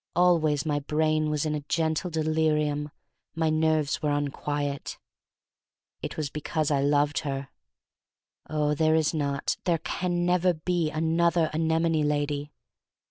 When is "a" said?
1.53-1.61